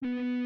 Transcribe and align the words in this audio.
copy 0.00 0.37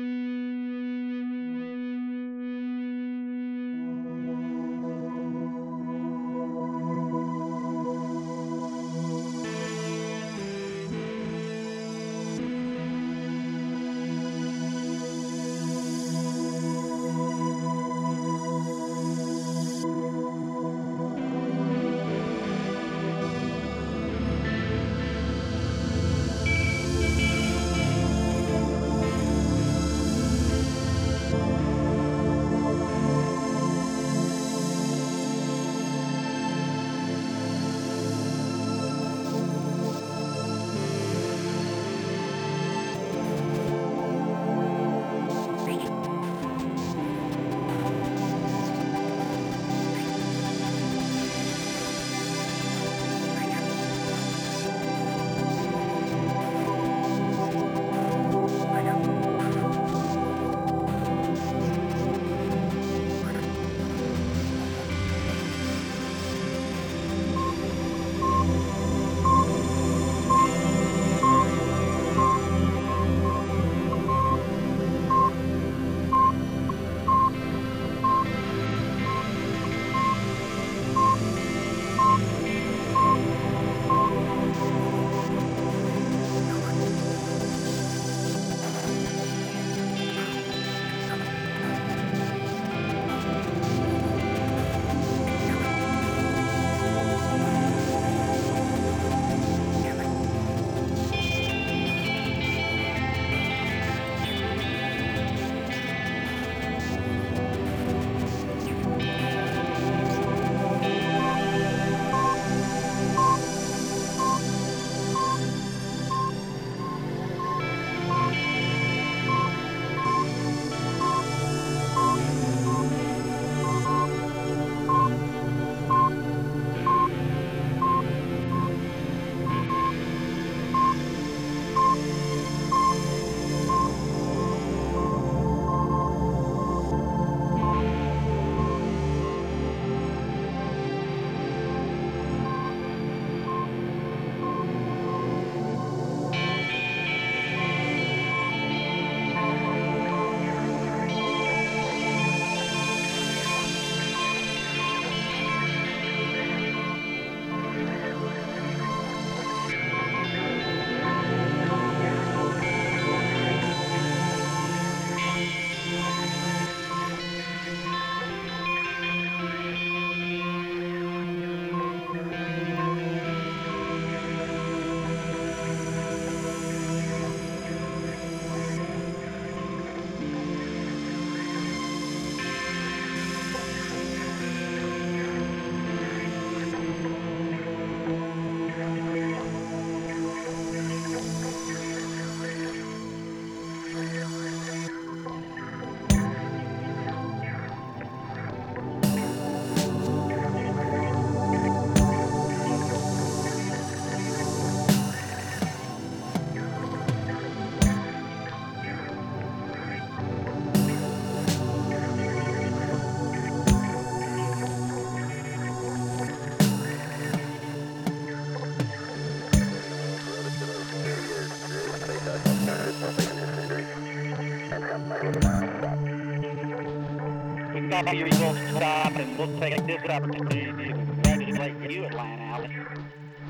your 228.14 228.26
results 228.26 228.60
stop, 228.70 229.14
and 229.16 229.38
we'll 229.38 229.58
take 229.58 229.86
this 229.86 230.02
opportunity 230.10 230.88
to 230.88 230.92
congratulate 230.92 231.90
you, 231.90 232.04
Atlanta 232.04 232.42
Alley, 232.42 232.76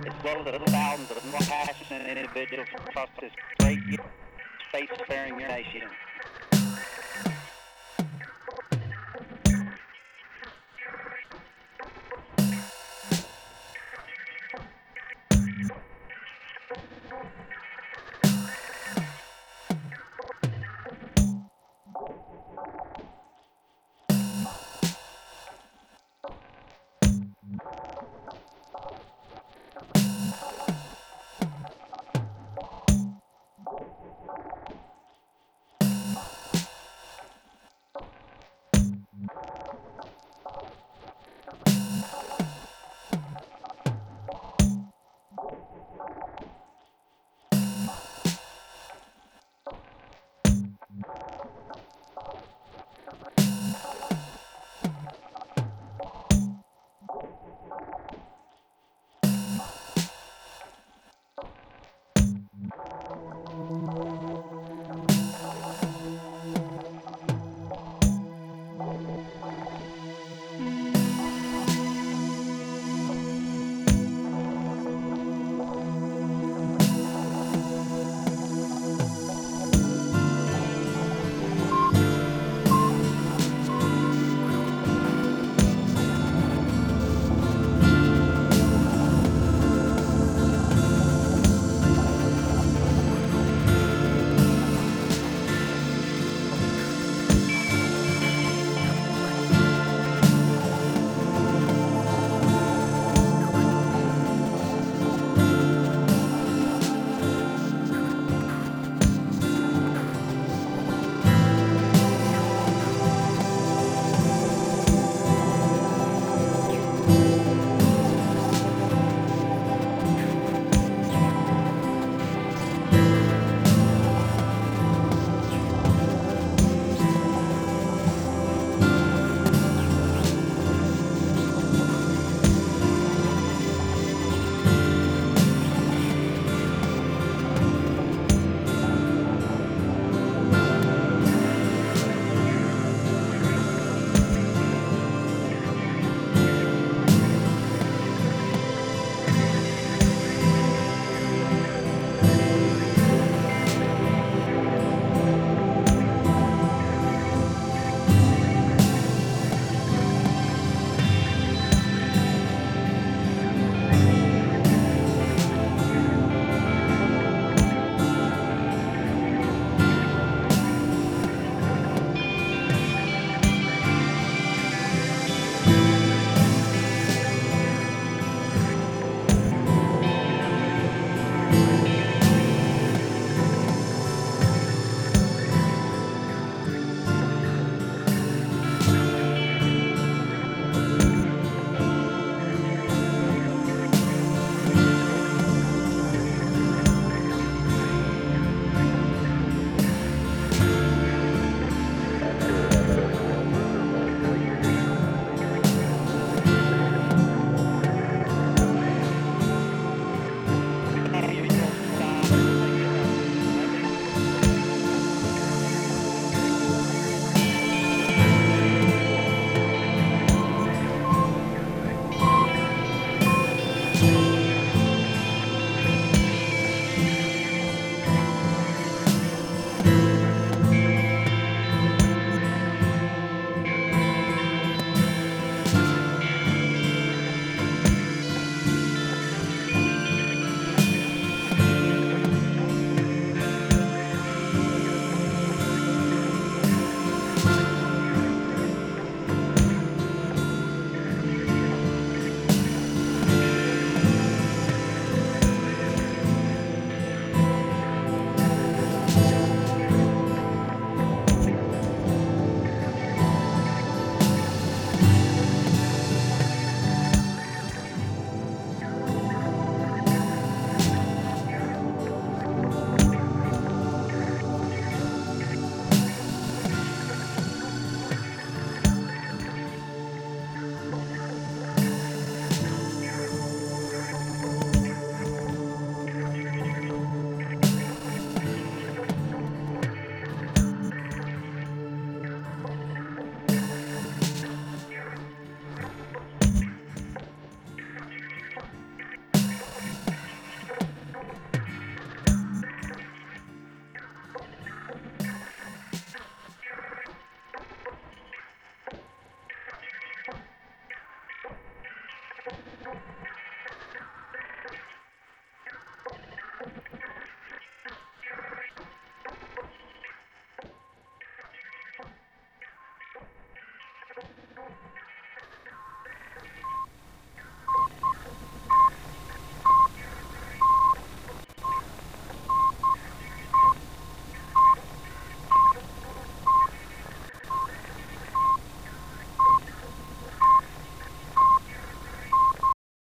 as 0.06 0.12
well 0.24 0.46
as 0.46 0.60
the 0.60 0.70
thousands 0.70 1.10
of 1.10 1.24
more 1.30 1.40
passionate 1.40 2.16
individuals 2.16 2.68
across 2.74 3.08
this 3.20 3.32
great 3.58 3.80
space-faring 4.68 5.36
nation. 5.36 5.82